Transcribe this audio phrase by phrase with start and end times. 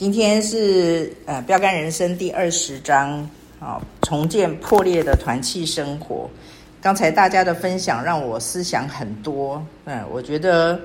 [0.00, 3.20] 今天是呃标杆人生第二十章
[3.60, 6.26] 啊、重建破裂的团契生活。
[6.80, 10.80] 刚才大家的分享让我思想很多，嗯，我觉得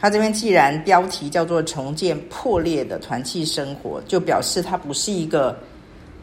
[0.00, 5.56] 他这边既然标题叫做重建破裂的团契生活，就表示它不是一个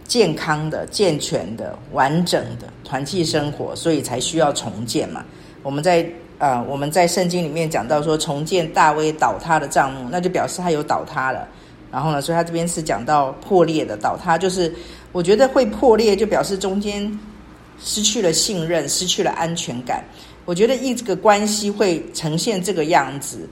[0.04, 5.24] 健康的、健全的、完整的团契生活，所以才需要重建嘛。
[5.64, 6.06] 我们在
[6.40, 11.48] 呃我们在圣经里面讲到说重建大卫倒塌的帐幕，那就表示他有倒塌了。
[11.92, 14.74] 然后呢，所以他这边是讲到破裂的倒塌，就是
[15.12, 17.20] 我觉得会破裂，就表示中间
[17.80, 20.04] 失去了信任，失去了安全感。
[20.46, 23.48] 我觉得一这个关系会呈现这个样子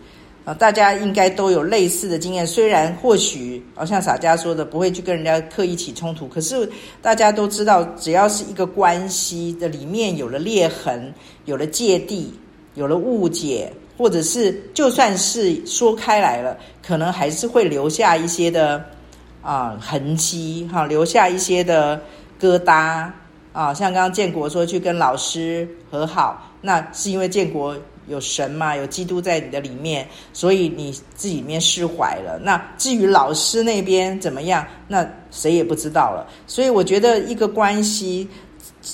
[0.46, 2.46] 啊，大家应该都有类似的经验。
[2.46, 6.70] 虽然或许，好像洒家说的，不会去跟人家刻意起冲突，可是
[7.02, 11.14] 大家都知道，只要是一个关系的里面有了裂痕，
[11.46, 12.34] 有了芥蒂，
[12.76, 13.74] 有了误解。
[13.98, 18.84] 或者是就算是说开来了，可能还是会留下一些的
[19.42, 22.02] 啊、痕迹哈，留下一些的
[22.40, 23.10] 疙瘩
[23.54, 23.74] 啊。
[23.74, 27.76] 像刚刚建国说去跟老师和好，那是因为建国
[28.08, 32.40] 有神嘛，有基督在你的里面，所以你自己面释怀了。
[32.44, 36.28] 那至于老师那边怎么样，那谁也不知道了。
[36.48, 38.28] 所以我觉得一个关系。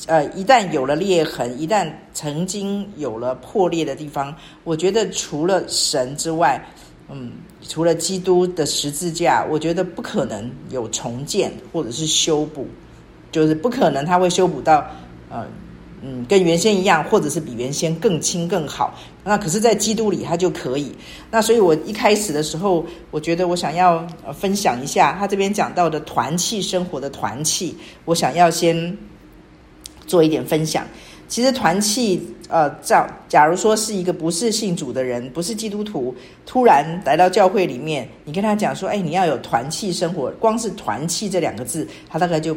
[0.07, 6.63] 呃，一旦有了裂痕，一旦曾经有了破裂的地方，我觉得除了神之外，
[7.09, 7.33] 嗯，
[7.67, 12.65] 除了基督的十字架，我觉得不可能有重建或者是修补，
[13.31, 14.85] 就是不可能他会修补到，
[15.29, 15.45] 呃，
[16.01, 18.97] 嗯，跟原先一样，或者是比原先更轻更好。
[19.25, 20.95] 那可是，在基督里他就可以。
[21.29, 27.75] 那所以我一开始的时候，我觉得我想要分享一下他这边讲到的团契生活的团契，
[28.05, 28.97] 我想要先。
[30.11, 30.85] 做一点分享，
[31.29, 32.93] 其实团契，呃，这
[33.29, 36.13] 假如说是一个不是信主的人，不是基督徒，
[36.45, 42.53] 突然来到教会里面，你跟他讲说，哎，你要有团契生活，光是团契这两个字，他大概就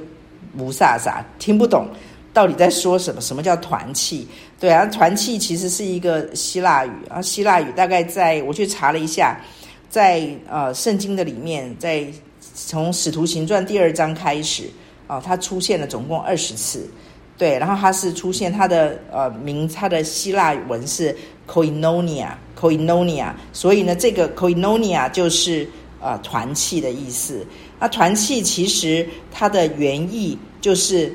[0.59, 1.87] 雾煞煞，听不懂
[2.33, 4.27] 到底在说什么，什么叫团契？
[4.59, 9.41] 对啊，团契其实是一个希腊语啊，希腊语大概在我去查了一下，
[9.89, 12.05] 在呃圣经的里面，在
[12.57, 14.65] 从使徒行传第二章开始
[15.07, 16.91] 啊，它出现了总共二十次。
[17.37, 21.15] 对，然后它是出现它的呃名，它的希腊文是
[21.49, 25.69] koinonia，koinonia，所以呢，这个 koinonia 就是
[26.01, 27.45] 呃团契的意思。
[27.81, 31.13] 那团契其实它的原意就是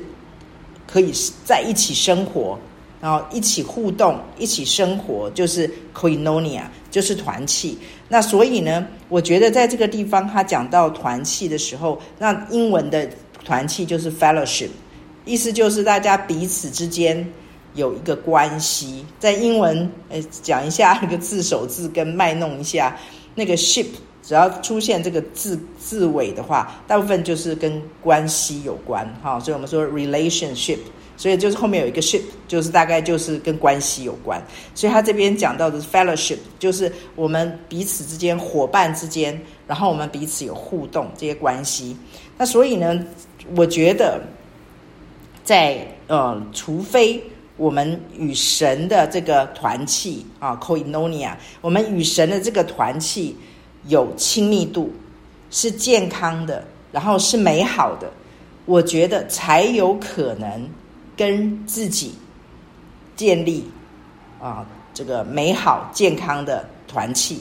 [0.86, 1.10] 可以
[1.44, 2.58] 在一起生活，
[3.00, 7.78] 然后一起互动，一起生活，就是 koinonia，就是团契。
[8.08, 13.08] 那所以呢，我觉得在这个地方他讲到团契的时候，那英文的
[13.42, 14.68] 团契就是 fellowship。
[15.30, 17.24] 意思就是大家彼此之间
[17.74, 22.96] 有一个关系，在英文呃讲一下那个字首字根卖弄一下，
[23.36, 23.86] 那个 ship
[24.24, 30.78] 只要出现这个字字尾的话，大部分就是跟关系有关哈，所以我们说 relationship，
[31.16, 34.42] 所以就是后面有一个 ship，就是大概就是跟关系有关，
[34.74, 41.96] 所以他这边讲到的 fellowship，就是我们彼此之间伙伴之间，然后我们彼此有互动这些关系，
[42.36, 43.00] 那所以呢，
[43.54, 44.20] 我觉得。
[45.50, 47.20] 在呃，除非
[47.56, 53.36] 我们与神的这个团契啊，koinonia，我们与神的这个团契
[53.88, 54.92] 有亲密度，
[55.50, 58.08] 是健康的，然后是美好的，
[58.64, 60.70] 我觉得才有可能
[61.16, 62.14] 跟自己
[63.16, 63.68] 建立
[64.40, 67.40] 啊这个美好健康的团契，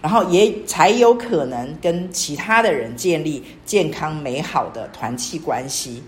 [0.00, 6.02] 然后也才有可能跟其他的人建立健康美好的团契关系。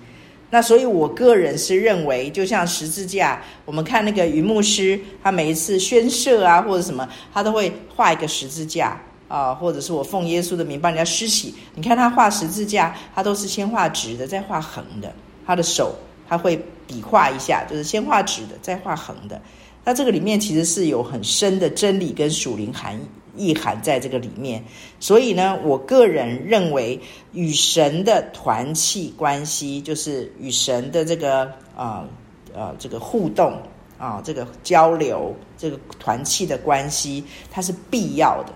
[0.48, 8.96] 那所以，我个人是认为，就像十字架，我们看那个于牧师，他每一次宣设啊，或者什么，他都会画一个十字架
[9.26, 11.52] 啊，或者是我奉耶稣的名帮人家施洗。
[11.74, 15.12] 你看他画十字架，他都是先画直的，再画横的。
[15.44, 15.94] 他的手
[16.28, 19.40] 他会比划一下，就是先画直的，再画横的。
[19.86, 23.00] 那这个里面其实是有很深的真理跟属灵含义。
[23.38, 24.64] 意涵在这个里面，
[24.98, 26.98] 所以呢，我个人认为
[27.34, 31.42] 与神的团契关系，就是与神的这个
[31.76, 32.08] 啊
[32.54, 33.60] 呃，这个互动
[33.98, 38.54] 啊，这个交流，这个团契的关系，它是必要的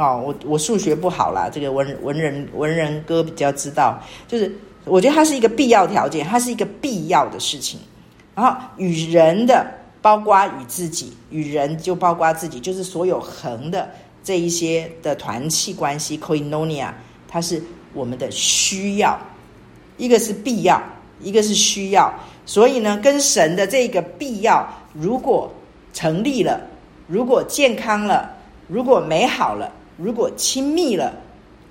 [0.00, 0.16] 啊。
[0.16, 7.80] 我我数学不好啦，这个文文人文人哥比较知道，就是我觉得它是一个必要条件，它是一个必要的事情。
[8.36, 9.66] 然后与人的，
[10.04, 13.88] 包括与自己，与人就包括自己，就是所有横的。
[14.22, 16.90] 这一些的团契关系，koinonia，
[17.26, 17.62] 它是
[17.94, 19.18] 我们的需要，
[19.96, 20.78] 一个是必要，
[21.22, 22.12] 一个是需要。
[22.44, 25.50] 所以呢，跟神的这个必要，如果
[25.94, 26.60] 成立了，
[27.06, 28.30] 如果健康了，
[28.68, 31.14] 如果美好了，如果亲密了，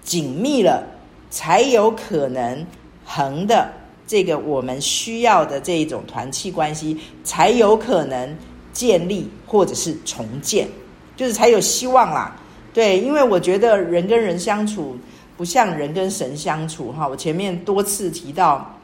[0.03, 0.83] 紧密了，
[1.29, 2.65] 才有可能
[3.05, 3.71] 横的
[4.05, 8.35] 这个我们需要的这一种团契关系，才有可能
[8.73, 10.67] 建立或者是重建，
[11.15, 12.35] 就是才有希望啦。
[12.73, 14.97] 对，因为我觉得人跟人相处
[15.37, 17.07] 不像人跟神相处哈。
[17.07, 18.75] 我前面多次提到，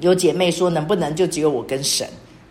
[0.00, 2.08] 有姐妹说能不能就只有我跟神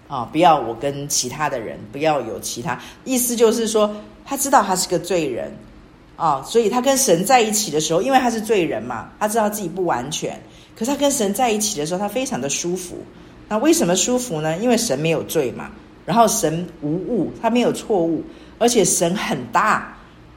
[0.08, 2.80] 啊，不要我跟其他的人，不要有其他。
[3.04, 3.94] 意思就是说，
[4.26, 5.52] 他知道他是个罪人
[6.16, 10.42] 啊，所以他跟神在一起的时候，因为他是罪人嘛，他知道自己不完全，
[10.78, 12.98] 可是他跟神在一起的时候，他非常的舒服。
[13.50, 14.58] 那为什么舒服呢？
[14.60, 15.72] 因为神没有罪嘛，
[16.06, 18.24] 然后神无误，他没有错误，
[18.60, 19.94] 而且神很大。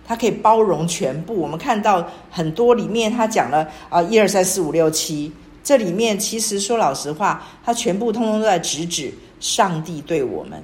[0.07, 1.37] 他可以包容全部。
[1.37, 5.31] 我们看到很多里面，他讲了啊，一二三四五六七。
[5.63, 10.61] 这里面其实说老实话，他全部通通都在直指上帝对我们，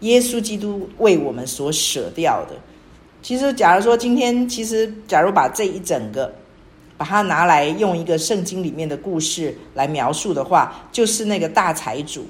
[0.00, 2.56] 耶稣基督为我们所舍掉的。
[3.22, 6.32] 其实，假如说今天，其实假如把这一整个，
[6.98, 12.26] 把它拿来用一个圣经里面的故事来描述的话，就是那个大财主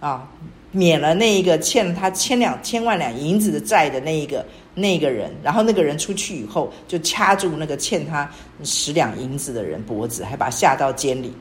[0.00, 0.28] 啊，
[0.72, 4.44] 免了那一个欠了他千两千万两银子的债的那一个。
[4.74, 8.30] 那个人，然后那个人出去以后，就掐住那个欠他
[8.62, 11.32] 十两银子的人脖子，还把他下到监里，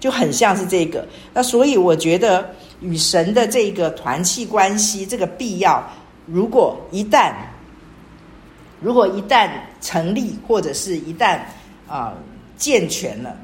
[0.00, 1.06] 就很像是这个。
[1.34, 2.48] 那所以我觉得
[2.80, 5.86] 与神的这个团契关系，这个必要，
[6.24, 7.34] 如果一旦，
[8.80, 9.50] 如果一旦
[9.82, 11.40] 成立，或者是一旦
[11.88, 12.14] 啊、
[12.56, 13.36] 健全了，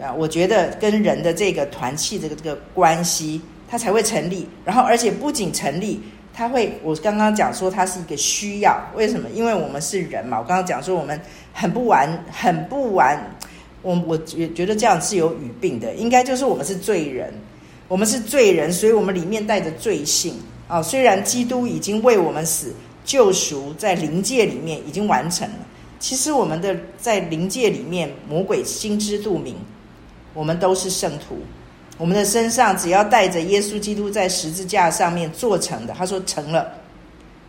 [0.00, 4.48] 啊，我觉得跟人的这个团契这个这个关系，它才会成立。
[4.64, 6.00] 然后，而且不仅成立。
[6.32, 9.28] 他会，我刚刚讲说他是一个需要，为什么？
[9.34, 10.38] 因为我们是人嘛。
[10.38, 11.20] 我刚刚讲说我们
[11.52, 13.20] 很不完，很不完。
[13.82, 17.34] 我我觉觉得这样是有语病的，应该就是我们是罪人，
[17.88, 20.34] 我们是罪人，所以我们里面带着罪性
[20.68, 20.80] 啊。
[20.80, 22.72] 虽然基督已经为我们死，
[23.04, 25.58] 救赎在灵界里面已经完成了，
[26.00, 29.54] 其实我们的在灵界里面，魔鬼心知肚明，
[30.34, 31.36] 我们都是圣徒。
[31.98, 36.72] 我们的身上只要带着耶稣基督在十字架上面做成的，他说成了，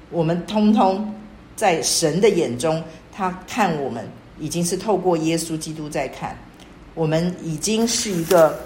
[0.09, 1.09] 我们通通
[1.56, 2.83] 在神的眼中，
[3.13, 4.06] 他看我们
[4.38, 6.38] 已经是透过耶稣基督在看，
[6.94, 8.59] 我们已经是一个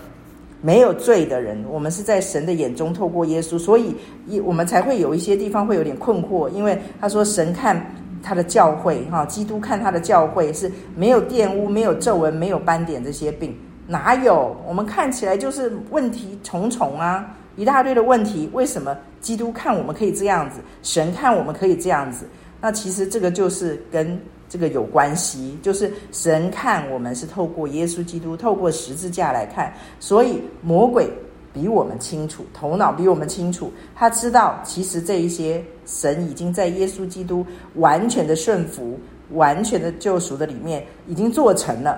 [0.59, 3.95] 没有罪的人，我们是在神的眼中透过耶稣，所以
[4.27, 7.95] 一我们才会有一些地方会有点困惑，因为他说神看
[8.25, 13.56] 他的教会哈，基督看他的教会是没有玷污、没有皱纹、没有斑点这些病。
[13.86, 14.57] 哪有？
[14.68, 18.50] 我们看起来就是问题重重啊，一大堆的问题。
[18.51, 22.25] 为什么基督看我们可以这样子，神看我们可以这样子？
[22.60, 24.19] 那其实这个就是跟
[24.50, 31.07] 这个有关系，就是神看我们是透过耶稣基督，透过十字架来看，所以魔鬼
[31.56, 37.44] 比我们清楚，头脑比我们清楚，他知道其实这一些神已经在耶稣基督
[37.75, 39.00] 完全的顺服、
[39.31, 41.98] 完全的救赎的里面已经做成了，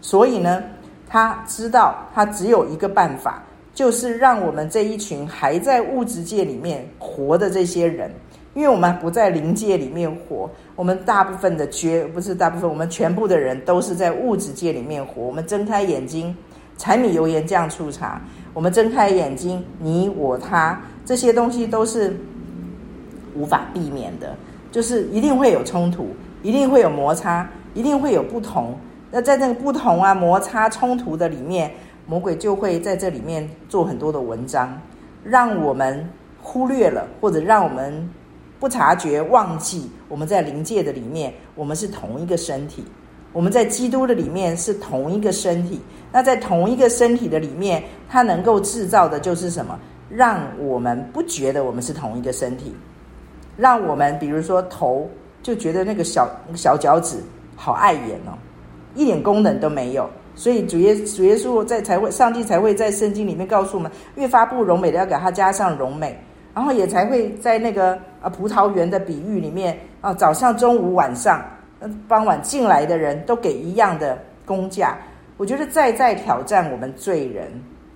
[0.00, 0.62] 所以呢。
[1.14, 3.42] 他知道，他只有一个办法，
[3.74, 8.10] 就是让我们这一群还在物质界里面活的这些人，
[8.54, 15.20] 因为我们不在灵界里面活，我们大部分的绝不是大部分，我们全部的人都是在物质界里面活。
[15.20, 16.34] 我们睁开眼睛，
[16.78, 18.18] 柴米油盐酱醋茶；
[18.54, 22.14] 我们睁开眼睛，你我他这些东西都是
[23.34, 24.36] 无法避免的，
[24.70, 26.08] 就是一定会有冲突，
[26.42, 28.76] 一定会有摩擦，一定会有不同。
[29.10, 31.70] 那在那个不同啊、摩擦、冲突的里面，
[32.06, 34.78] 魔鬼就会在这里面做很多的文章，
[35.24, 36.06] 让我们
[36.40, 38.08] 忽略了，或者让我们
[38.60, 42.82] 不察觉、忘记我们在灵界的里面，我们是同一个身体；
[43.32, 45.80] 我们在基督的里面是同一个身体。
[46.12, 49.78] 那在同一个身体的里面，它能够制造的就是什么？
[50.08, 52.74] 让我们不觉得我们是同一个身体，
[53.56, 55.08] 让我们比如说头
[55.42, 57.16] 就觉得那个小小脚趾
[57.56, 58.36] 好碍眼哦。
[58.94, 66.14] 一点功能都没有，所以主耶主耶稣在才会，上帝才会在圣经里面告诉我们，越发不荣美的要给他加上荣美，
[66.54, 71.42] 然后也才会在那个啊葡萄园的比喻里面啊，早上、中午、晚上、
[72.06, 74.98] 傍晚进来的人都给一样的工价。
[75.36, 77.50] 我觉得在在挑战我们罪人，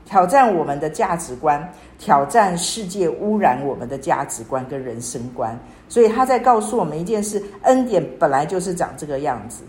[0.04, 5.58] 挑战我们的价值观，挑战世界污染我们的价值观跟人生观。
[5.88, 9.62] 所以他在告诉我们一件事：恩典本来就是长这个样子。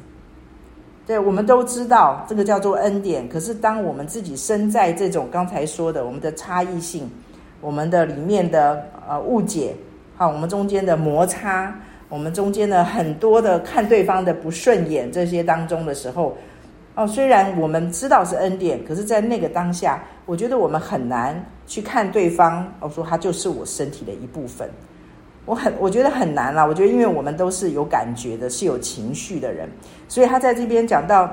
[1.06, 3.30] 对，我们都知道这个叫做恩典。
[3.30, 7.10] 可是，当我们自己身在这种刚才说的我们的差异性，
[7.62, 9.74] 我们的里面的呃误解，
[10.18, 11.74] 好，我们中间的摩擦，
[12.10, 16.36] 我们中间的很多的看对方的不顺眼这些当中的时候，
[16.98, 24.68] 哦，虽然我们知道是恩典，可是，在那个当下，我觉得我们很难去看对方，我说他就是我身体的一部分。
[25.46, 26.66] 我很我觉得很难啦。
[26.66, 29.70] 我觉得因为我们都是有感觉的，是有情绪的人，
[30.10, 31.30] 所以他在这边讲到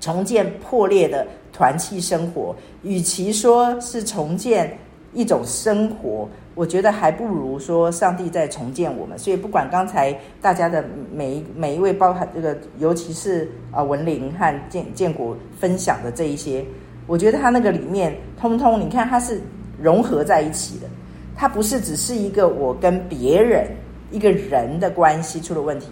[0.00, 4.74] 重建破裂的团契生活，与其说是重建
[5.12, 6.26] 一种生活。
[6.54, 16.64] 我觉得还不如说上帝在重建我们，所以不管刚才大家的每一每一位，包含这个，尤其是啊文玲和建建国分享的这一些，
[17.08, 19.40] 我觉得他那个里面通通，你看他是
[19.82, 20.86] 融合在一起的，
[21.34, 23.66] 他不是只是一个我跟别人
[24.12, 25.88] 一个人的关系出了问题，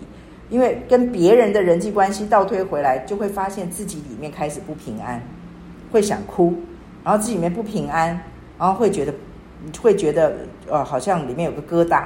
[0.48, 5.20] 因为跟别人的人际关系倒推回来，就会发现自己里面开始不平安，
[5.90, 6.54] 会想哭，
[7.02, 8.08] 然后自己里面不平安，
[8.56, 9.12] 然后会觉得。
[9.64, 10.34] 你会觉得，
[10.68, 12.04] 呃，好像里面有个疙瘩，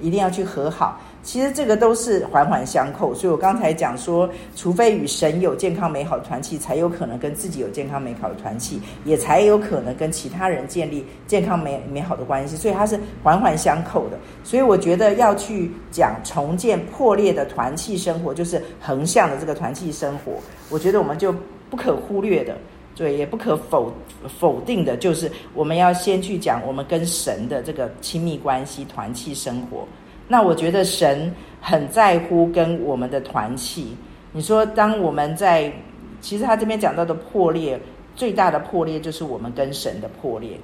[0.00, 1.00] 一定要去和好。
[1.22, 3.12] 其实这个都是环环相扣。
[3.12, 12.56] 所以我刚才讲说，除非与神有健康美好的团契，才有可能跟自己有健康美好的团契，也才有可能跟其他人建立健康美美好的关系。
[12.56, 14.18] 所以它是环环相扣的。
[14.42, 20.32] 所以我觉得要去讲重建破裂的团契生活，就是横向的这个团契生活。
[20.70, 21.34] 我觉得我们就
[21.68, 22.56] 不可忽略的。
[22.98, 23.92] 对，也不可否
[24.40, 29.86] 否定的，就是我们要先去讲我们跟神的这个亲密关系、团契生活。
[30.26, 33.96] 那我觉得神很在乎跟我们的团契。
[34.32, 35.72] 你说，当我们在，
[36.20, 37.78] 其实他这边讲到的破裂，
[38.16, 40.58] 最大的破裂就是我们跟神的破裂。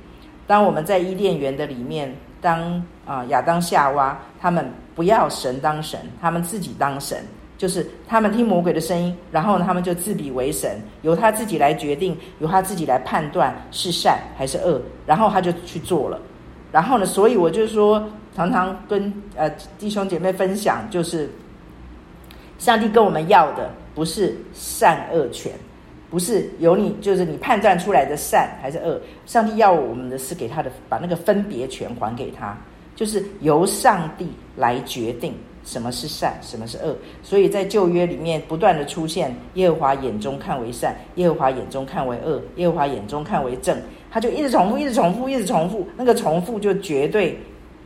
[0.45, 7.25] 当我们在伊甸园的里面，当啊、亚当夏娃他们不要神当神，他们自己当神。
[7.57, 16.21] 就是他们听魔鬼的声音，然后呢，他们就自比为神，由他自己来决定，由他自己来判断是善还是恶，然后他就去做了。
[16.73, 21.31] 然后呢，所以我就说，常常跟呃弟兄姐妹分享，就是
[22.59, 25.53] 上帝跟我们要的不是善恶权，
[26.11, 32.59] 不是由你就是你判断出来的善还是恶，上帝要我们的是给他的把那个分别权还给他，
[32.97, 35.33] 就是由上帝来决定。
[35.65, 36.95] 什么是善，什么是恶？
[37.23, 43.77] 所以在旧约里面不断的出现，耶和华眼中看为善，耶和华眼中看为恶，耶和华眼中看为正，
[44.11, 45.89] 他就一直重复，一直重复，一直重复。
[45.97, 47.39] 那个重复就绝对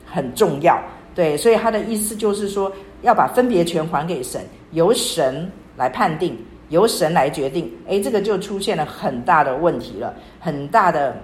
[0.05, 0.83] 很重要，
[1.15, 1.37] 对。
[1.37, 2.71] 所以他的意思就是说，
[3.03, 4.43] 要把分别权还给神，
[4.73, 6.37] 由神来判定，
[6.71, 7.71] 由神来决定。
[7.87, 11.17] 诶，这个就出现了很大的问题了，很大的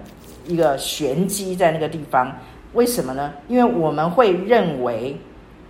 [0.47, 2.33] 一个玄机在那个地方。
[2.75, 3.33] 为什么呢？
[3.49, 5.17] 因为我们会认为，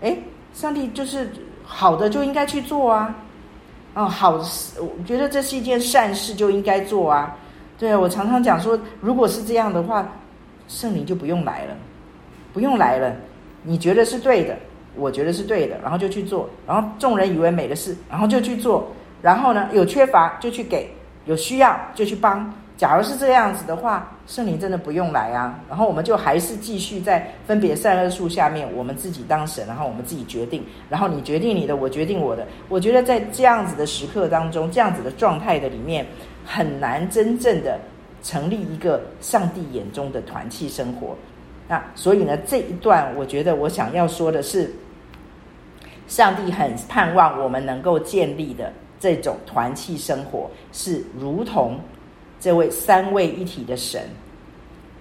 [0.02, 0.18] 诶。
[0.54, 1.28] 上帝就是
[1.62, 3.14] 好的就应该去做啊，
[3.94, 7.36] 哦，好，我觉得这是一件善事就应该做啊。
[7.76, 10.06] 对啊，我常常讲说，如果是这样的话，
[10.68, 11.76] 圣灵就不用来了，
[12.52, 13.12] 不用来了。
[13.64, 14.56] 你觉得是对的，
[14.94, 18.86] 我觉得是对的，然后就去做，然后众人以为美的事，然后就去做，
[19.20, 20.88] 然后呢，有缺乏就去给，
[21.26, 22.52] 有需要就去帮。
[22.76, 32.44] 假如是这样子的话，圣灵真的不用来啊，然后我们就还是继续在分别善恶树下面，我们自己当神，然后我们自己决定，然后你决定你的，我决定我的。
[32.68, 36.04] 我觉得在这样子的时刻当中，这样子的状态的里面，
[36.44, 37.78] 很难真正的
[38.24, 41.16] 成立一个上帝眼中的团契生活。
[41.68, 44.74] 那所以呢，这一段我觉得我想要说的是，
[46.08, 51.78] 上帝很盼望我们能够建立的这种团契生活，是如同。
[52.44, 54.02] 这位三位一体的神，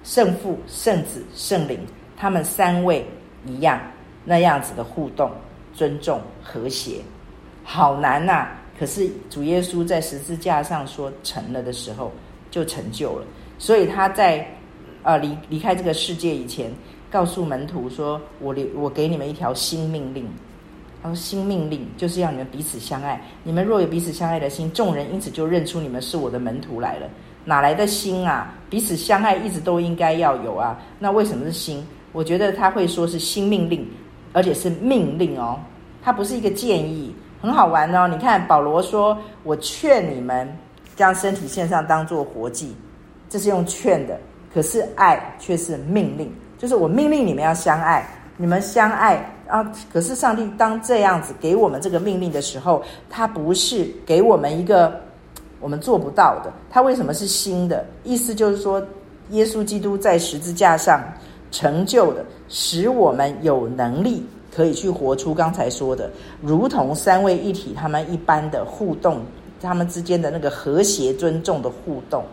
[0.05, 1.77] 圣父、圣子、圣灵，
[2.15, 3.05] 他们三位
[3.45, 3.81] 一样，
[4.23, 5.29] 那样子的互动、
[5.73, 7.01] 尊重、和谐，
[7.61, 8.47] 好难呐、
[8.79, 12.13] 可是主耶稣在十字架上说成了的时候，
[12.49, 13.25] 就成就了。
[13.59, 14.47] 所以他在
[15.03, 16.71] 呃离离开这个世界以前，
[17.11, 20.25] 告诉门徒说：“我留我给你们一条新命令。”
[21.03, 23.21] 他说：“新命令就是要你们彼此相爱。
[23.43, 27.09] 你们若有彼此相爱的心，众人因此就认出你们是我的门徒来了。”
[27.45, 28.53] 哪来的心啊？
[28.69, 30.79] 彼此相爱一直都应该要有啊。
[30.97, 31.85] 那为什么是心？
[32.11, 33.87] 我觉得他会说是新命令，
[34.33, 35.59] 而且是命令哦。
[36.01, 38.07] 它不是一个建议，很好玩哦。
[38.07, 40.47] 你看保罗说：“我劝你们
[40.95, 42.75] 将身体献上，当做活祭。”
[43.29, 44.19] 这是用劝的，
[44.53, 48.07] 可是爱却是命令，就是我命令你们要相爱。
[48.37, 49.15] 你们相爱
[49.47, 54.99] 啊，可是上帝当这样子给我们这个命令的时候，他不是给我们一个。
[55.63, 57.85] 我们做不到的，它为什么是新的？
[58.03, 58.85] 意思就是说，
[59.29, 61.01] 耶稣基督在十字架上
[61.51, 64.21] 成就的，使我们有能力
[64.53, 69.21] 可以去活出刚才说的，如同三位一体他们一般的互动，
[69.61, 72.25] 他们之间的那个和谐、尊重的互动，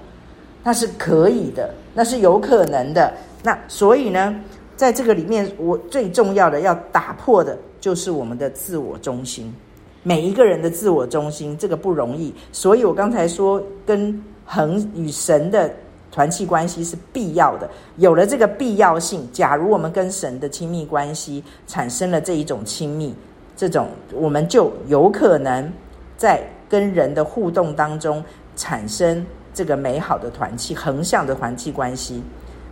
[0.64, 3.14] 那是可以的，那是有可能的。
[3.44, 4.34] 那所以呢，
[4.74, 9.54] 在这个里面，我最重要的要打破的就是我们的自我中心。
[10.02, 12.32] 每一个人的自我中心，这个不容易。
[12.52, 15.70] 所以我刚才说，跟恒与神的
[16.10, 17.68] 团契关系是必要的。
[17.96, 23.14] 有了这个必要性，假如我们跟神的亲密关系产生了这一种亲密，
[23.56, 25.70] 这种我们就有可能
[26.16, 28.24] 在跟人的互动当中
[28.56, 32.22] 产生这个美好的团契、横向的团契关系。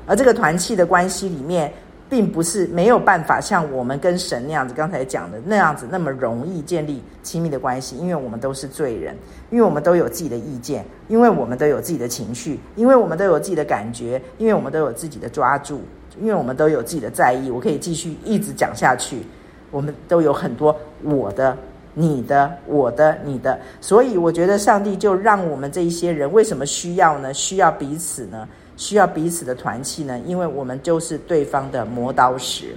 [0.06, 1.70] 而这个团契的关系里面，
[2.08, 9.14] 并不是没有办法像我们跟神那样子，刚才讲的那样子那么容易建立亲密的关系，因为我们都是罪人，
[9.50, 15.82] 因为我们都有自己的意见，因为我们都有自己的情绪，因为我们都有自己的感觉，因为我们都有自己的抓住，
[16.18, 17.50] 因为我们都有自己的在意。
[17.50, 19.22] 我可以继续一直讲下去，
[19.70, 21.56] 我们都有很多我的、
[21.92, 27.34] 你的、我的、你的，所以我觉得上帝就让我们这一些人为什么需要呢？
[27.34, 28.48] 需要彼此呢？
[28.78, 32.76] 需要彼此的团契呢，因为我们就是对方的磨刀石，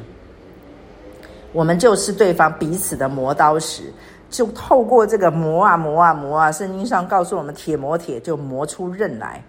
[1.53, 3.83] 我们就是对方彼此的磨刀石，
[4.29, 9.43] 就透过这个磨啊磨啊磨啊，圣经上告诉我们，铁磨铁就磨出刃来，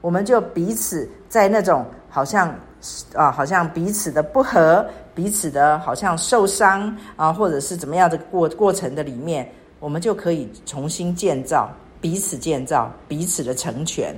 [0.00, 2.48] 我们就彼此在那种好像
[3.14, 4.82] 啊，好像彼此的不和，
[5.14, 9.46] 彼此的好像受伤啊，或者是怎么样的过过程的里面，
[9.80, 14.16] 我们就可以重新建造，彼此建造，彼此的成全。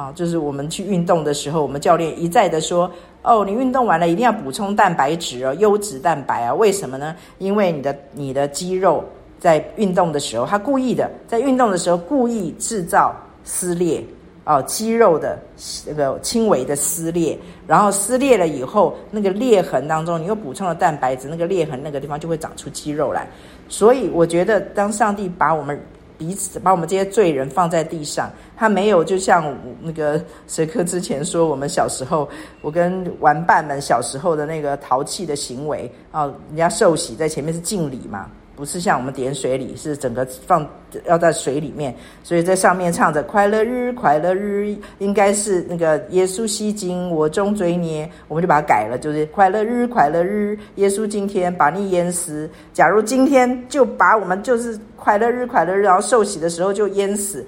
[0.00, 2.90] 啊，就是我们去运动的时候，我们教练一再的说
[3.22, 6.54] ：“哦，你运动完了一定要补充蛋白质哦，优质蛋白啊。
[6.54, 7.14] 为什么呢？
[7.36, 9.04] 因为你的你的肌肉
[9.38, 13.14] 在运动的时候，他故意的在运动的时候故意制造
[13.44, 14.02] 撕裂
[14.46, 15.38] 哦，肌肉的
[15.86, 23.28] 那个轻微的撕裂，然后撕裂了以后，那个裂痕当中，你又补充了蛋白质，那个裂痕那个地方就会长出肌肉来。
[23.68, 25.78] 所以我觉得，当上帝把我们。
[26.20, 32.28] 彼此把我们这些罪人放在地上，他没有就像那个谁科之前说，我们小时候，
[32.60, 38.26] 我跟玩伴们小时候的那个淘气的行为啊，人家受洗在前面是敬礼嘛。
[38.60, 40.68] 不是像我们点水里，是整个放
[41.06, 52.50] 要在水里面，所以在上面唱着快乐日，快乐日，应该是那个耶稣吸睛我众罪孽，我们就把它改了，就是快乐日，快乐日，耶稣今天把你淹死。
[52.74, 57.42] 假如今天就把我们就是快乐日，快乐日，然后受洗的时候就淹死。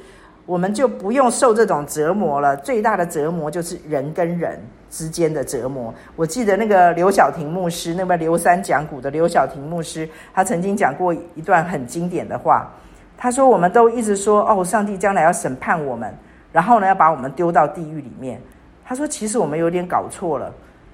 [0.46, 2.56] 我们就不用受这种折磨了。
[2.56, 4.58] 最大的折磨就是人跟人
[4.92, 5.92] 之间的折磨。
[6.14, 12.70] 我记得那个刘晓婷牧师，那边刘三讲古的刘晓婷牧师，他曾经讲过一段很经典的话。
[13.16, 16.12] 他说：“我们都一直说，哦，上帝将来要审判我们，
[16.52, 18.38] 然后呢，要把我们丢到地狱里面。”
[18.84, 20.52] 他说：“其实我们有点搞错了。”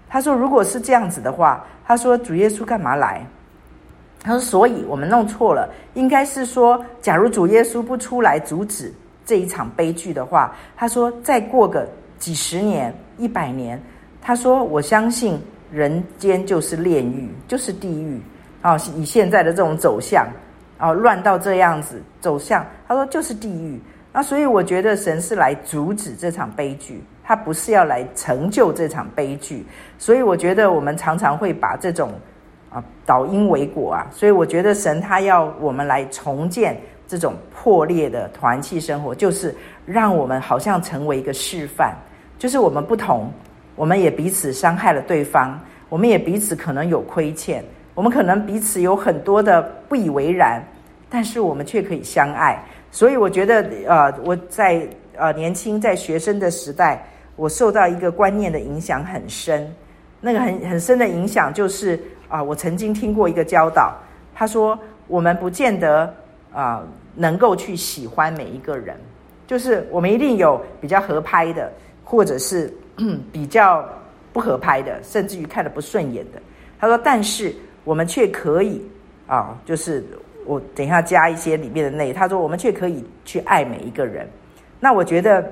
[0.09, 3.27] 他说：“如果是这样子的话，他说主耶稣干嘛来？”
[4.23, 8.93] 他说：“所以我们弄错了，应该是说，假如主耶稣不出来阻止。”
[9.25, 11.87] 这一场悲剧的话，他说再过个
[12.19, 13.81] 几十年、一百年，
[14.21, 15.41] 他说我相信
[15.73, 18.21] 人间就是炼狱，就是地狱
[18.61, 18.77] 啊！
[18.97, 20.27] 以现在的这种走向
[20.79, 23.81] 啊，乱到这样子走向，他说就是地狱。
[24.13, 29.65] 那所以我觉得神是来阻止这场悲剧，他不是要来成就这场悲剧。
[29.99, 32.13] 所以我觉得我们常常会把这种
[32.71, 36.77] 啊倒因为果啊，所以我觉得神他要我们来重建。
[37.11, 39.55] 这种破裂的团契生活，就是
[39.87, 41.97] 让我们好像成为一个示范，
[42.39, 43.31] 就是我们不同，
[43.75, 50.63] 我们也彼此伤害了对方，我们也彼此可能有亏欠，我们可能彼此有很多的不以为然，
[51.11, 52.63] 但是我们却可以相爱。
[52.91, 57.05] 所以我觉得，呃，我在呃年轻在学生的时代，
[57.37, 59.71] 我受到一个观念的影响很深，
[60.21, 63.97] 那个很很深的影响就是啊，我曾经听过一个教导，
[64.35, 66.15] 他说我们不见得。
[66.51, 66.83] 啊，
[67.15, 68.97] 能够去喜欢每一个人，
[69.47, 71.71] 就是我们一定有比较合拍的，
[72.11, 72.73] 或者是
[73.31, 73.87] 比较
[74.33, 76.41] 不合拍的，甚至于看得不顺眼的。
[76.81, 78.83] 他说，但是我们却可以
[79.27, 80.03] 啊，就是
[80.47, 82.11] 我等一下加一些里面的内。
[82.11, 84.27] 他说，我们却可以去爱每一个人。
[84.81, 85.45] 那我觉得，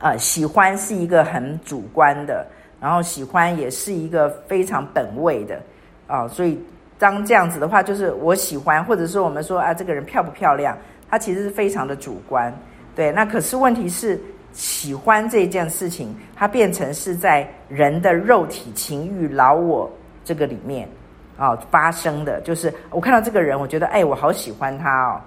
[0.00, 2.44] 呃，喜欢是一个很主观的，
[2.80, 5.60] 然后喜欢也是一个非常本位的
[6.08, 6.60] 啊，所以。
[6.98, 10.78] 当这样子的话，就是我喜欢，或者说我们说啊，这个人漂不漂亮，
[11.10, 12.56] 他其实是非常的主观，
[12.94, 13.10] 对。
[13.10, 14.20] 那可是问题是，
[14.52, 19.90] 喜欢这件事情，它变成是在人的肉体情欲老我
[20.24, 20.88] 这个里面
[21.36, 25.20] 啊、发生的，就是我看到这个人，我觉得哎，我好喜欢他哦，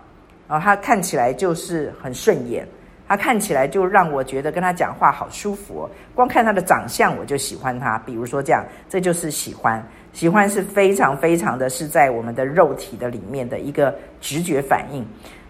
[0.48, 2.66] 然后他看起来就是很顺眼，
[3.08, 9.84] 他看起来就让我觉得跟他讲话好舒服哦，光看他的长相我就喜欢他，比如说这样，这就是喜欢。
[10.14, 15.06] 喜欢是非常非常的是在我们的肉体的里面的一个直觉反应，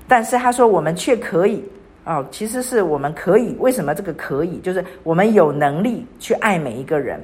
[0.08, 1.64] 但是他说我们却可以
[2.06, 4.60] 哦，其实是我们可以，为什么这个可以？
[4.60, 7.20] 就是我们有能力去爱每一个人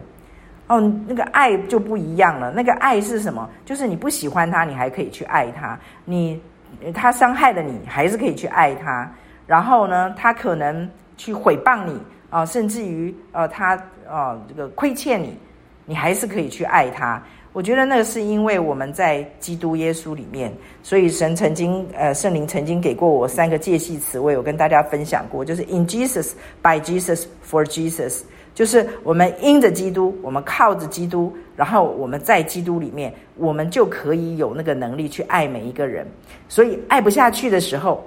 [0.68, 2.52] 哦，那个爱就不一样了。
[2.52, 3.48] 那个爱是什么？
[3.64, 6.42] 就是你不喜欢他，你还可以去爱他；你
[6.94, 9.08] 他伤害了你，还是可以去爱他。
[9.46, 13.76] 然后呢，他可能去诽谤你啊，甚至于呃他
[14.10, 15.38] 啊这个亏欠你，
[15.86, 17.22] 你还是可以去爱他。
[17.54, 20.50] 我觉得那个是因为我们在基督耶稣里面，
[20.82, 28.22] 所以神曾经呃圣灵曾经给过我三个介系词，我有跟大家分享过，就是 in Jesus, by Jesus, for Jesus，
[28.56, 36.08] 就是我们因着基督，我们靠着基督，然后我们在基督里面，我们就可以有那个能力去爱每一个人。
[36.48, 38.02] 所以爱不下去的时候，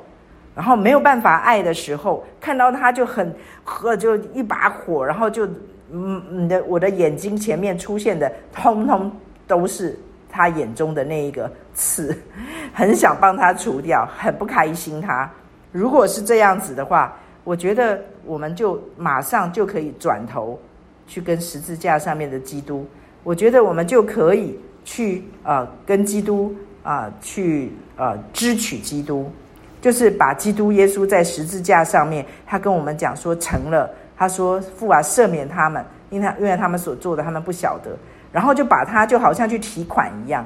[0.55, 3.31] 然后没有办法爱的时候，看到他就很
[3.63, 5.47] 和就一把火，然后就
[5.93, 9.13] 嗯你的我的眼睛前面出现的通通。
[9.47, 12.17] 都是他眼中的那一个刺，
[12.73, 15.31] 很想帮他除掉，很不开心他。
[15.73, 20.59] 如果是这样子的话，我觉得我们就马上就可以转头
[21.07, 22.87] 去跟十字架上面的基督，
[23.23, 29.31] 我觉得我们就可以去呃跟基督啊、呃、去呃支取基督，
[29.81, 37.91] 就是把基督耶稣在十字架上面，他跟我们讲说成了，他说父啊赦免他们，因他因为他们所做的他们不晓得。
[38.35, 40.45] 然后就把它就好像去提款一样，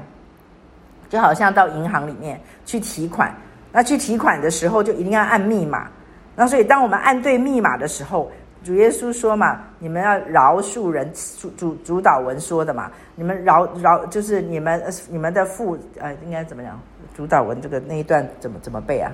[1.08, 3.34] 就好像到银行里面去提款。
[3.72, 5.88] 那去提款的时候就一定要按密码。
[6.36, 8.30] 那所以当我们按对密码的时候，
[8.62, 16.78] 主耶稣说嘛：“你们要饶恕人。”主主主祷文说的嘛：“你们饶饶，就是你们你们的父呃，应该怎么讲？
[17.16, 19.10] 主导文这个那一段怎么怎么背啊？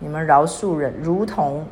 [0.00, 1.64] 你们饶恕人，如同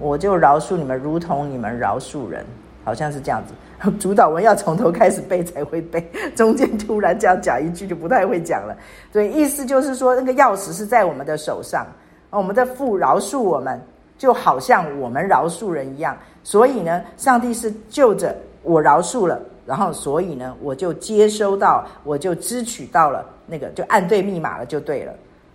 [0.00, 2.44] 我就饶恕你们，如同你们饶恕人，
[2.84, 3.54] 好像是这样子。”
[3.98, 6.04] 主导文要从头开始背才会背，
[6.36, 8.76] 中间突然这样讲一句就不太会讲了。
[9.12, 11.86] 对，意思就是说那个钥匙是在我们的手上，
[12.30, 13.80] 我们的父饶恕我们，
[14.18, 16.16] 就好像我们饶恕人一样。
[16.42, 25.12] 所以呢，上帝是就着我饶恕了，然后所以呢，我就接收到，我就支取到了那个，就按对密码了，就对了。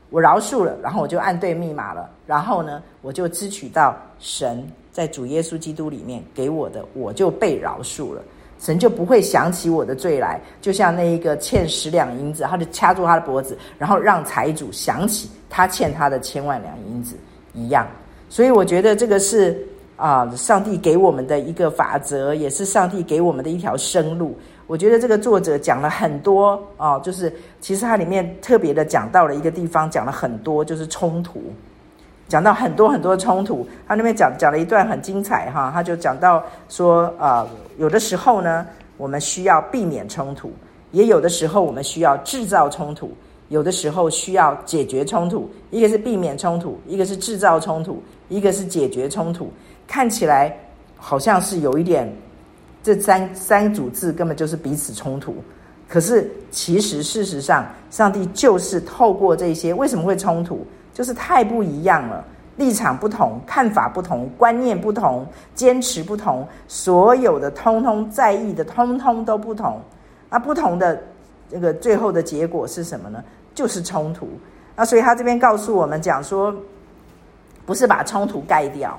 [0.10, 4.66] 我饶恕了，然后我就按对密码了，然后呢，我就支取到神。
[4.96, 8.22] 在主耶稣基督里面给我的，我就被饶恕了，
[8.58, 17.18] 神就不会想起我的罪来，就像那一个欠十两银子，他就掐住他的脖子，然后让财主想起他欠他的千万两银子
[17.54, 17.86] 一样。
[18.30, 24.38] 所以我觉得这个是啊、上帝给我们的一个法则，也是上帝给我们的一条生路。
[24.66, 31.42] 我觉得这个作者讲了很多啊、就是其实他里面特别的讲到了一个地方，讲了很多就是冲突。
[32.28, 38.66] 讲到很多很多冲突，他那边讲讲了一段很精彩哈，他就讲到说，呃，有的时候呢，
[38.98, 40.52] 我们需要避免冲突，
[40.92, 43.12] 也有的时候我们需要制造冲突，
[43.50, 49.52] 有的时候需要解决冲突，一个是避免冲突，一个是制造冲突，一个是解决冲突，
[49.86, 50.58] 看起来
[50.98, 52.12] 好像是有一点，
[52.82, 55.36] 这三三组字根本就是彼此冲突，
[55.88, 60.66] 可是其实事实上，上帝就是透过这些，为什么会冲突？
[60.96, 62.24] 就是太不一样了，
[62.56, 69.78] 立场不同，看法不同，观念不同，坚持不同，所有的通通在意的通通都不同。
[70.30, 70.98] 那不同的
[71.52, 73.22] 这个最后的结果是什么呢？
[73.54, 74.26] 就是冲突。
[74.74, 76.56] 那所以他这边告诉我们讲说，
[77.66, 78.98] 不是把冲突盖掉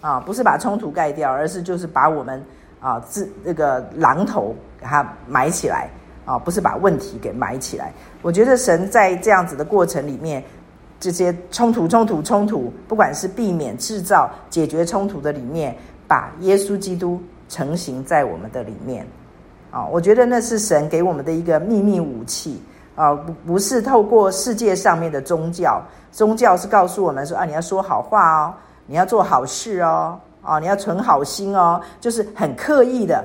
[0.00, 2.40] 啊，不是把冲突盖掉，而是就是把我们
[2.80, 5.90] 啊自这个榔头给它埋起来
[6.24, 7.92] 啊，不是把问题给埋起来。
[8.22, 10.40] 我觉得神在这样子的过程里面。
[11.02, 19.04] 这些冲突、冲突、冲突，不管是避免、制造、解决冲突的里面，把耶稣基督成型在我们的里面，
[19.72, 22.62] 啊，我觉得那是神给我们的一个秘密武器
[22.94, 28.54] 啊，不不是透过世界上面的宗教，宗教是告诉我们说啊，你要说好话哦，
[28.86, 33.24] 你要做好事哦，啊，你要存好心哦，就是很刻意的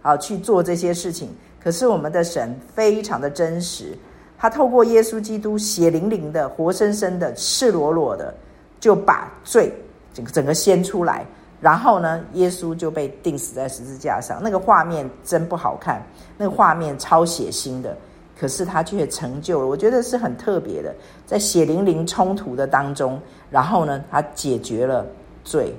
[0.00, 1.28] 啊去做这些事情。
[1.62, 3.94] 可是我们的神非常的真实。
[4.38, 8.32] 他透过耶稣基督血淋淋的、活生生的、赤裸裸的，
[8.78, 9.72] 就把罪
[10.14, 11.26] 整个整个掀出来，
[11.60, 14.40] 然后呢，耶稣就被钉死在十字架上。
[14.40, 16.00] 那个画面真不好看，
[16.36, 17.96] 那个画面超血腥的，
[18.38, 20.94] 可是他却成就了，我觉得是很特别的，
[21.26, 23.20] 在血淋淋冲突的当中，
[23.50, 25.04] 然后呢，他解决了
[25.42, 25.74] 罪，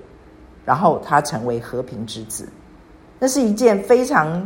[0.66, 2.48] 然后他成为和平之子。
[3.18, 4.46] 那是一件非常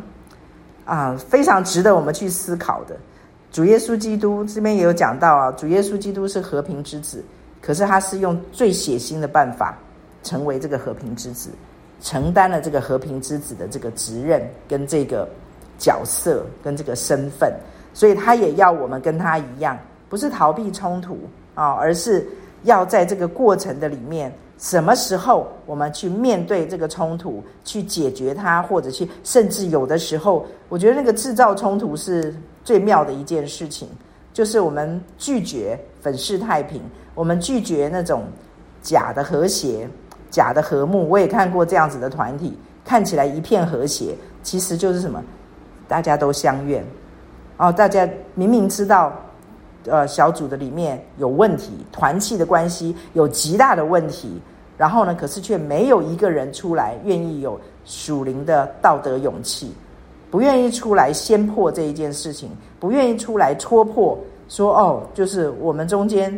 [0.85, 2.95] 啊、非常值得我们去思考的。
[3.53, 7.23] 主耶稣基督这边也有讲到啊，主耶稣基督是和平之子，
[7.61, 9.77] 可是他是用最血腥的办法
[10.23, 11.51] 成为这个和平之子，
[12.01, 15.29] 承担了这个和平之子的这个责任跟这个
[15.77, 17.53] 角色跟这个身份，
[17.93, 19.77] 所以他也要我们跟他一样，
[20.09, 21.19] 不是逃避冲突
[21.53, 22.27] 啊，而是
[22.63, 32.33] 要在这个过程的里面，什么时候我们去面对这个冲突，去解决它，或者去甚至有的时候，我觉得那个制造冲突是。
[32.63, 33.87] 最妙的一件事情，
[34.31, 36.81] 就是我们拒绝粉饰太平，
[37.13, 38.23] 我们拒绝那种
[38.81, 39.87] 假的和谐、
[40.29, 41.07] 假的和睦。
[41.09, 45.23] 我也看过这样子的团体，看起来一片和谐，其实就是什么？
[45.87, 46.83] 大家都相怨。
[47.57, 49.13] 哦，大家明明知道，
[49.85, 54.41] 呃，小组的里面有问题，团契的关系有极大的问题，
[54.77, 59.71] 然后呢，可是却没有一个人出来愿意有属灵的道德勇气，
[60.33, 64.17] 不愿意出来先破这一件事情，不愿意出来戳破，
[64.49, 66.35] 说哦，就是我们中间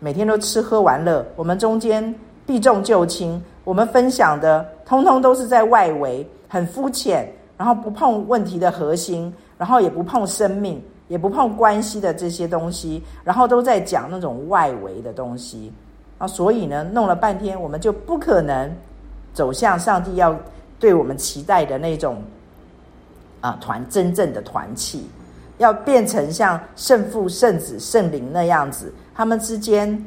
[0.00, 2.12] 每天都吃喝玩乐，我们中间
[2.44, 9.32] 避重就轻，我们分享的通通都是在外围，很肤浅，然后不碰问题的核心。
[9.56, 15.72] 然后也不碰生命，也不碰关系的这些东西，然后都在讲那种外围的东西
[16.18, 18.70] 啊，所以呢，弄了半天，我们就不可能
[19.32, 20.36] 走向上帝要
[20.80, 22.18] 对我们期待的那种
[23.40, 25.06] 啊团真正的团契，
[25.58, 30.04] 要变成像圣父、圣子、圣灵那样子，他们之间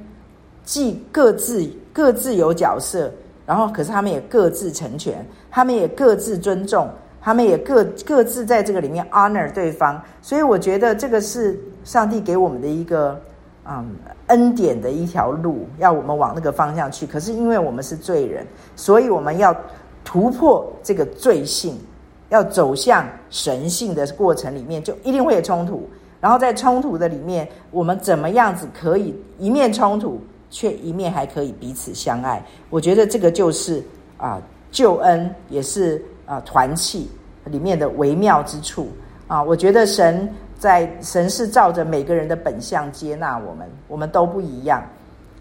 [0.63, 3.11] 既各自各自有角色，
[3.45, 6.89] 然后可是他们也各自成全，他们也各自尊重。
[7.21, 13.19] 他们也各各自在这个里面 honor 对方，所以我觉得这个是上帝给我们的一个
[13.67, 13.93] 嗯
[14.27, 17.05] 恩典的一条路，要我们往那个方向去。
[17.05, 19.53] 可是因为我们是罪人，所以我们要
[20.05, 21.77] 突破这个罪性，
[22.29, 25.89] 要走向神性的过程里面，就一定会有冲突。
[26.21, 32.43] 然后在冲突的里面，我们怎么样子可以一面冲突，却一面还可以彼此相爱？
[32.69, 33.83] 我觉得这个就是
[34.17, 36.03] 啊救恩，也是。
[36.29, 37.09] 啊，团契
[37.45, 38.87] 里面的微妙之处
[39.27, 44.87] 啊，我觉得神在神是照着每个人的本相接纳我们，我们都不一样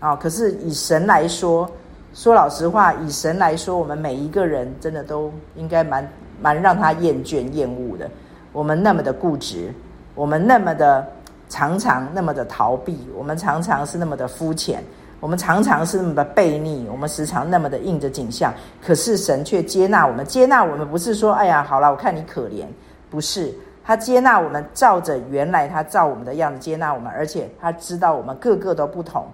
[0.01, 0.17] 啊。
[0.17, 1.71] 可是以神来说，
[2.15, 8.11] 说老实话，以神来说，我们每一个人真的都应该蛮蛮让他厌倦厌恶的。
[8.53, 9.73] 我们那么的固执，
[10.15, 11.07] 我们那么的
[11.49, 14.83] 常常那么的逃避，我们常常是那么的肤浅。
[15.21, 20.25] 我们常常是那么的悖逆，我们时常那么的应着景象，可是神却接纳我们。
[20.25, 22.67] 接纳我们不是说，哎呀，好了，我看你可怜，
[23.11, 23.53] 不是。
[23.85, 29.27] 他接纳我们，照着原来他照我们的样子接纳我们，而且他知道我们个个都不同。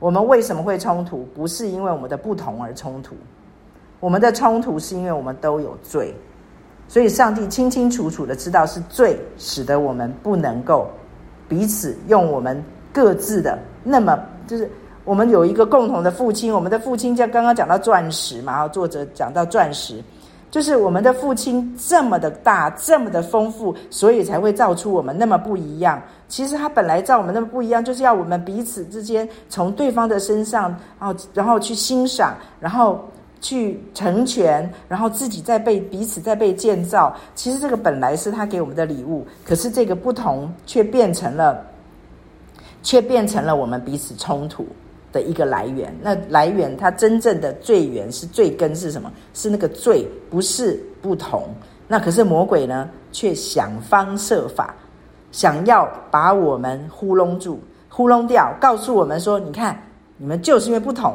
[0.00, 1.18] 我们为什么会冲突？
[1.34, 3.14] 不是因为我们的不同而冲突，
[4.00, 6.16] 我们的冲突是因为我们都有罪。
[6.88, 10.90] 所以上帝清清楚楚的知道是罪，使得我们不能够
[11.48, 12.60] 彼此用我们
[12.92, 14.68] 各自的那么就是。
[15.04, 20.04] 我们有一个共同的父亲，我们的父亲像刚刚讲到钻石嘛，然后作者讲到钻石，
[20.50, 25.98] 就是我们的父亲这么的大，这么的丰富，所以才会造出我们那么不一样。
[26.28, 30.64] 其实他本来造我们那么不一样，就是要我们彼此之间从对方的身上，
[31.00, 33.02] 然后然后去欣赏，然后
[33.40, 37.14] 去成全，然后自己再被彼此再被建造。
[37.34, 41.64] 其实这个本来是他给我们的礼物，可是这个不同却变成了，
[42.82, 44.66] 却变成了我们彼此冲突
[45.12, 49.10] 的一个来源，那来源它真正的罪源是罪根是什么？
[49.34, 51.48] 是那个罪，不是不同。
[51.86, 54.74] 那可是魔鬼呢，却想方设法，
[55.32, 59.80] 想要把我们糊弄住、糊弄掉，告诉我们说：你看，
[60.18, 61.14] 你们就是因为不同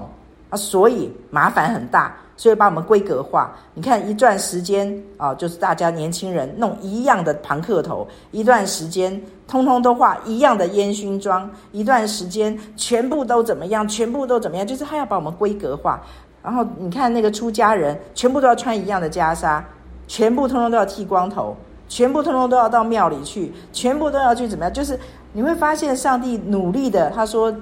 [0.54, 2.16] 啊，所以麻烦很大。
[2.36, 16.02] 所以把我们规格化，你看一段时间啊，就是大家年轻人弄一样的庞克头，一段时间通通都画一样的烟熏妆，一段时间全部都怎么样，全部都怎么样，就是他要把我们规格化。
[16.42, 19.62] 然后你看那个出家人，全部都要穿一样的袈裟，
[20.08, 21.56] 全部通通都要剃光头，
[21.88, 24.74] 全部通通都要到庙里去，全部都要去怎么样？
[24.74, 25.00] 就是
[25.34, 27.56] 你会发现上帝努力的，他说。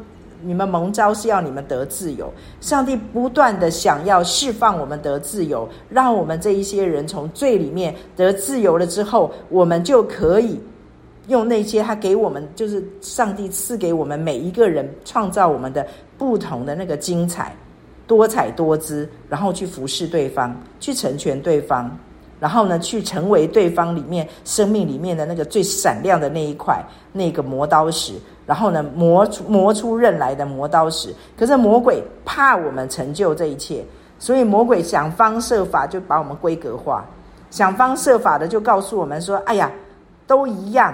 [0.44, 10.60] 你们蒙召是要你们得自由，上帝不断的想要释放我们得自由，让我们这一些人从罪里面得自由了之后，我们就可以
[11.28, 15.86] 用那些他给我们，就是上帝赐给我们每一个人创造我们的
[16.18, 17.56] 不同的那个精彩、
[18.08, 21.96] 多彩多姿，然后去服侍对方，去成全对方，
[22.40, 28.14] 然后呢，去成为对方里面生命里面的那个最闪亮的那一块，那个磨刀石。
[28.52, 31.16] 然后呢，磨出磨出刃来的磨刀石。
[31.40, 33.82] 可是魔鬼怕我们成就这一切，
[34.20, 37.06] 所以魔鬼想方设法就把我们规格化，
[37.50, 39.72] 想方设法的就告诉我们说：“哎呀，
[40.28, 40.94] 都一样，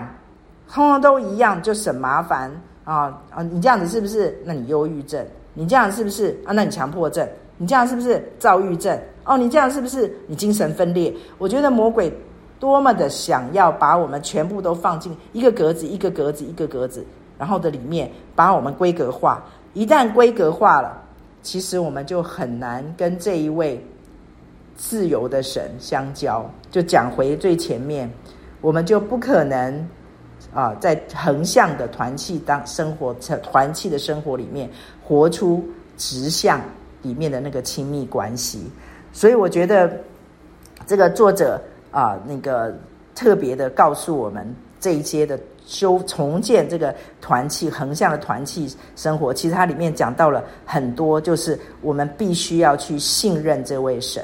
[0.72, 2.52] 通通都一样，就省麻烦
[2.84, 3.42] 啊啊！
[3.42, 4.40] 你这样子是不是？
[4.46, 5.26] 那你忧郁症？
[5.56, 6.54] 你这样是不是啊？
[6.54, 7.28] 那你强迫症？
[7.58, 8.96] 你这样是不是躁郁症？
[9.26, 11.12] 哦，你这样是不是你精神分裂？
[11.40, 12.16] 我觉得魔鬼
[12.60, 17.04] 多么的想要把我们全部都放进一个格子，一个格子，一个格子。”
[17.38, 21.02] 然后的里面把我们规格化，一旦规格化了，
[21.42, 23.84] 其实我们就很难跟这一位
[24.76, 26.50] 自由的神相交。
[26.70, 28.12] 就讲回最前面，
[28.62, 29.88] 我们就不可能
[30.54, 34.70] 啊，在横向的团契当生活，团契的生活里面
[35.04, 35.64] 活出
[35.96, 36.60] 直向
[37.02, 38.70] 里面的那个亲密关系。
[39.14, 39.98] 所以我觉得
[40.86, 42.76] 这个作者啊，那个
[43.16, 54.24] 特别的告诉我们这一些的修重建这个团契横向的团契生活，其实它里面讲到了很多，就是我们必须要去信任这位神，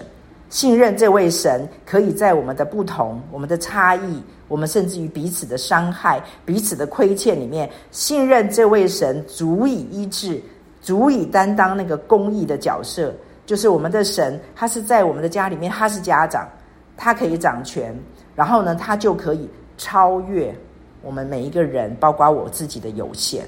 [0.49, 10.41] 信任这位神可以在我们的不同、我们的差异、我们甚至于彼此的伤害、彼此的亏欠里面，信任这位神足以医治，
[10.81, 13.13] 足以担当那个公义的角色。
[13.45, 16.47] 就是我们的神，他是在我们的家里面，他是家长，
[16.95, 17.93] 他可以掌权，
[18.35, 20.53] 然后呢，他就可以超越
[21.01, 23.45] 我们每一个人，包括我自己的有限。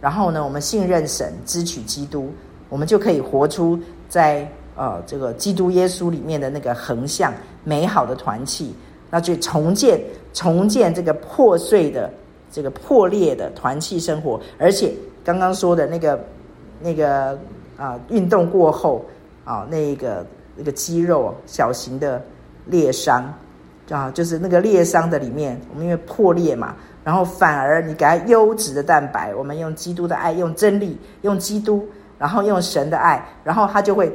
[0.00, 2.32] 然后呢，我们信任神，支取基督，
[2.68, 7.32] 我们就可以活出在呃这个基督耶稣里面的那个横向
[7.64, 8.74] 美好的团契，
[9.10, 10.00] 那就重建
[10.32, 12.10] 重建这个破碎的
[12.50, 16.24] 这个破裂的团契生活，而且刚刚说的那个
[16.80, 17.38] 那个。
[17.78, 19.04] 啊，运动过后
[19.44, 22.20] 啊，那个那个肌肉小型的
[22.66, 23.32] 裂伤
[23.90, 34.12] 啊，就是那个裂伤的里面，我们因为破裂嘛，然后反而你给它优质的蛋白，我们用基督的爱，用真理，用基督，然后用神的爱，然后它就会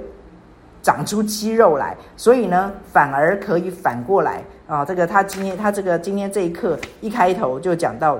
[0.81, 1.97] 长出肌肉来。
[2.15, 8.19] 所以呢，反而可以反过来啊，这个他今天他这个今天这一课一开头就讲到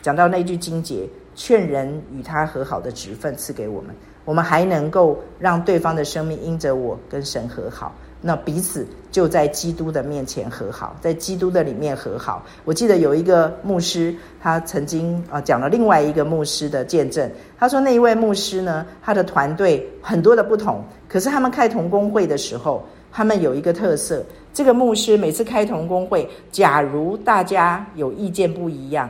[0.00, 3.94] 讲到那句经节，劝人与他和好的职分赐给我们。
[4.24, 7.94] 我们还能够让对方的生命因着我跟神和好，
[8.26, 12.44] 那彼此就在基督的面前和好，在基督的里面和好。
[12.64, 14.12] 我记得有一个牧师，
[14.42, 17.30] 他曾经啊讲了另外一个牧师的见证。
[17.56, 24.24] 他说那一位牧师呢，他的团队很多的不同，可是他们开同工会的时候，他们有一个特色。
[24.52, 29.08] 这个牧师每次开同工会，假如大家有意见不一样，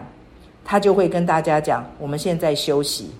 [0.62, 3.10] 他就会跟大家讲：我们现在休息。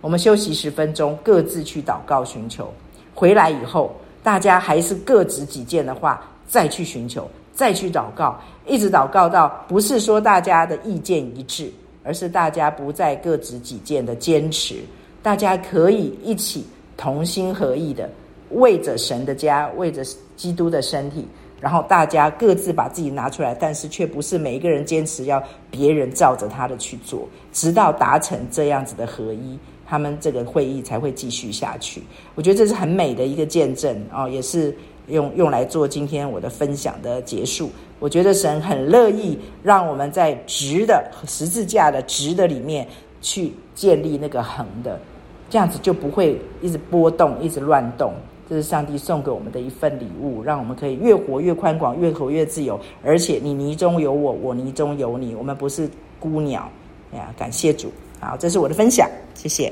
[0.00, 2.74] 我们休息十分钟，各自去祷告寻求。
[3.14, 11.70] 回来以后，大家还是各执己见的话，再去寻求，再去祷告，一直祷告到不是说大家的意见一致，
[12.02, 14.76] 而是大家不再各执己见的坚持，
[15.22, 18.10] 大家可以一起同心合意的
[18.52, 20.02] 为着神的家，为着
[20.36, 21.28] 基督的身体，
[21.60, 29.58] 然后大家各自把自己拿出来，但是却不是每一个人坚持要别人照着他的去做，直到达成这样子的合一。
[29.86, 32.02] 他们这个会议才会继续下去，
[32.34, 34.74] 我觉得这是很美的一个见证哦，也是
[35.08, 37.70] 用用来做今天我的分享的结束。
[38.00, 42.86] 我觉得神很乐意让我们在直的十字架的直的里面
[43.22, 45.00] 去建立那个横的，
[45.48, 48.12] 这样子就不会一直波动，一直乱动。
[48.46, 52.78] 这是上帝送给我们的一份礼物，让我们可以越活越宽广，越活越自由。
[53.02, 55.88] 而且你泥中有我，我泥中有你，我们不是
[56.20, 56.70] 孤鸟。
[57.12, 57.90] 哎呀，感谢主。
[58.24, 59.70] 好，这是我的分享，谢谢。